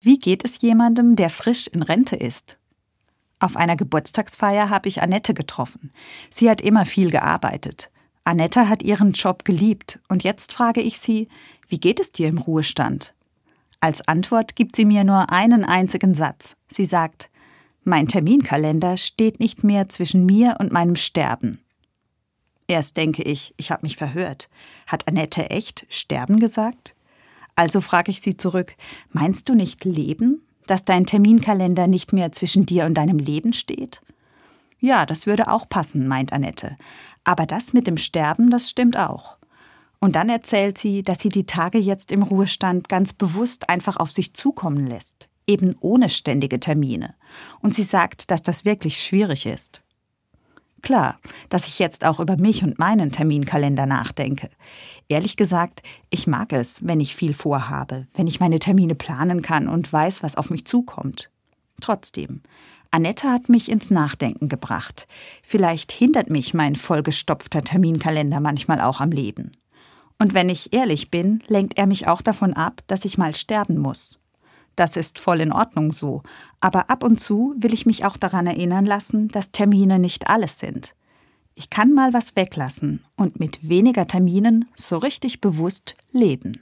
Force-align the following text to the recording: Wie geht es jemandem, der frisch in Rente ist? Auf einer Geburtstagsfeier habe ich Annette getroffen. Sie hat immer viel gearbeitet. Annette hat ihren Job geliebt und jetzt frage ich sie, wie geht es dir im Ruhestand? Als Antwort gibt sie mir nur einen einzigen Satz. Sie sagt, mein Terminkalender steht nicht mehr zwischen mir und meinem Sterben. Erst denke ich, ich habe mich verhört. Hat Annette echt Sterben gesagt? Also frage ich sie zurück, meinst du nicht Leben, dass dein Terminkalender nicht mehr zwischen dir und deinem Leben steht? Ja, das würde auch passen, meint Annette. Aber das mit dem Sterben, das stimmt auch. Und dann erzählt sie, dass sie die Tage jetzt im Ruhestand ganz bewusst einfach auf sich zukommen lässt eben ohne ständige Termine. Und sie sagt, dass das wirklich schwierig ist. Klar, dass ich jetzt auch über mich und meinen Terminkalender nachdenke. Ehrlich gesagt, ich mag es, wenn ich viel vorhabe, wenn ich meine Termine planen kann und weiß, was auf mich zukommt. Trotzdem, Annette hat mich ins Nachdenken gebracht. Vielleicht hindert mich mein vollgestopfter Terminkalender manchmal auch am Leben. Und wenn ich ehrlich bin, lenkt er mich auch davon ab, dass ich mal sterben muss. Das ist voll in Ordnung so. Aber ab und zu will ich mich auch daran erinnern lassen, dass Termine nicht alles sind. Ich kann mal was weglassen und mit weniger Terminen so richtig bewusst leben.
Wie 0.00 0.18
geht 0.18 0.44
es 0.44 0.60
jemandem, 0.60 1.16
der 1.16 1.30
frisch 1.30 1.66
in 1.66 1.82
Rente 1.82 2.16
ist? 2.16 2.58
Auf 3.40 3.56
einer 3.56 3.76
Geburtstagsfeier 3.76 4.70
habe 4.70 4.88
ich 4.88 5.02
Annette 5.02 5.34
getroffen. 5.34 5.92
Sie 6.30 6.48
hat 6.48 6.60
immer 6.60 6.84
viel 6.84 7.10
gearbeitet. 7.10 7.90
Annette 8.24 8.68
hat 8.68 8.82
ihren 8.82 9.12
Job 9.12 9.44
geliebt 9.44 10.00
und 10.08 10.22
jetzt 10.22 10.52
frage 10.52 10.80
ich 10.80 10.98
sie, 10.98 11.28
wie 11.68 11.78
geht 11.78 12.00
es 12.00 12.12
dir 12.12 12.28
im 12.28 12.38
Ruhestand? 12.38 13.14
Als 13.80 14.06
Antwort 14.06 14.56
gibt 14.56 14.76
sie 14.76 14.84
mir 14.84 15.04
nur 15.04 15.30
einen 15.30 15.64
einzigen 15.64 16.14
Satz. 16.14 16.56
Sie 16.68 16.84
sagt, 16.84 17.30
mein 17.84 18.08
Terminkalender 18.08 18.96
steht 18.96 19.40
nicht 19.40 19.64
mehr 19.64 19.88
zwischen 19.88 20.26
mir 20.26 20.56
und 20.58 20.72
meinem 20.72 20.96
Sterben. 20.96 21.60
Erst 22.66 22.96
denke 22.96 23.22
ich, 23.22 23.54
ich 23.56 23.70
habe 23.70 23.86
mich 23.86 23.96
verhört. 23.96 24.50
Hat 24.86 25.08
Annette 25.08 25.48
echt 25.50 25.86
Sterben 25.88 26.38
gesagt? 26.38 26.94
Also 27.58 27.80
frage 27.80 28.12
ich 28.12 28.20
sie 28.20 28.36
zurück, 28.36 28.76
meinst 29.10 29.48
du 29.48 29.54
nicht 29.56 29.84
Leben, 29.84 30.42
dass 30.68 30.84
dein 30.84 31.06
Terminkalender 31.06 31.88
nicht 31.88 32.12
mehr 32.12 32.30
zwischen 32.30 32.66
dir 32.66 32.86
und 32.86 32.94
deinem 32.94 33.18
Leben 33.18 33.52
steht? 33.52 34.00
Ja, 34.78 35.04
das 35.04 35.26
würde 35.26 35.48
auch 35.50 35.68
passen, 35.68 36.06
meint 36.06 36.32
Annette. 36.32 36.76
Aber 37.24 37.46
das 37.46 37.72
mit 37.72 37.88
dem 37.88 37.96
Sterben, 37.96 38.50
das 38.50 38.70
stimmt 38.70 38.96
auch. 38.96 39.38
Und 39.98 40.14
dann 40.14 40.28
erzählt 40.28 40.78
sie, 40.78 41.02
dass 41.02 41.18
sie 41.18 41.30
die 41.30 41.46
Tage 41.46 41.78
jetzt 41.78 42.12
im 42.12 42.22
Ruhestand 42.22 42.88
ganz 42.88 43.12
bewusst 43.12 43.68
einfach 43.68 43.96
auf 43.96 44.12
sich 44.12 44.34
zukommen 44.34 44.86
lässt 44.86 45.28
eben 45.48 45.74
ohne 45.80 46.10
ständige 46.10 46.60
Termine. 46.60 47.14
Und 47.60 47.74
sie 47.74 47.82
sagt, 47.82 48.30
dass 48.30 48.42
das 48.42 48.64
wirklich 48.64 49.02
schwierig 49.02 49.46
ist. 49.46 49.82
Klar, 50.88 51.18
dass 51.50 51.68
ich 51.68 51.78
jetzt 51.78 52.02
auch 52.02 52.18
über 52.18 52.38
mich 52.38 52.64
und 52.64 52.78
meinen 52.78 53.12
Terminkalender 53.12 53.84
nachdenke. 53.84 54.48
Ehrlich 55.06 55.36
gesagt, 55.36 55.82
ich 56.08 56.26
mag 56.26 56.50
es, 56.54 56.80
wenn 56.82 56.98
ich 56.98 57.14
viel 57.14 57.34
vorhabe, 57.34 58.06
wenn 58.14 58.26
ich 58.26 58.40
meine 58.40 58.58
Termine 58.58 58.94
planen 58.94 59.42
kann 59.42 59.68
und 59.68 59.92
weiß, 59.92 60.22
was 60.22 60.38
auf 60.38 60.48
mich 60.48 60.64
zukommt. 60.64 61.28
Trotzdem, 61.82 62.40
Annette 62.90 63.30
hat 63.30 63.50
mich 63.50 63.70
ins 63.70 63.90
Nachdenken 63.90 64.48
gebracht. 64.48 65.06
Vielleicht 65.42 65.92
hindert 65.92 66.30
mich 66.30 66.54
mein 66.54 66.74
vollgestopfter 66.74 67.60
Terminkalender 67.60 68.40
manchmal 68.40 68.80
auch 68.80 69.02
am 69.02 69.10
Leben. 69.10 69.52
Und 70.18 70.32
wenn 70.32 70.48
ich 70.48 70.72
ehrlich 70.72 71.10
bin, 71.10 71.42
lenkt 71.48 71.76
er 71.76 71.86
mich 71.86 72.08
auch 72.08 72.22
davon 72.22 72.54
ab, 72.54 72.80
dass 72.86 73.04
ich 73.04 73.18
mal 73.18 73.34
sterben 73.36 73.76
muss. 73.76 74.18
Das 74.78 74.96
ist 74.96 75.18
voll 75.18 75.40
in 75.40 75.50
Ordnung 75.50 75.90
so. 75.90 76.22
Aber 76.60 76.88
ab 76.88 77.02
und 77.02 77.20
zu 77.20 77.52
will 77.58 77.74
ich 77.74 77.84
mich 77.84 78.04
auch 78.04 78.16
daran 78.16 78.46
erinnern 78.46 78.86
lassen, 78.86 79.26
dass 79.26 79.50
Termine 79.50 79.98
nicht 79.98 80.30
alles 80.30 80.60
sind. 80.60 80.94
Ich 81.56 81.68
kann 81.68 81.92
mal 81.92 82.12
was 82.12 82.36
weglassen 82.36 83.04
und 83.16 83.40
mit 83.40 83.68
weniger 83.68 84.06
Terminen 84.06 84.66
so 84.76 84.98
richtig 84.98 85.40
bewusst 85.40 85.96
leben. 86.12 86.56